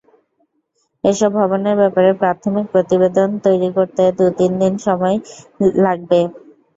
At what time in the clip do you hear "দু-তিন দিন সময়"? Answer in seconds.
4.17-5.17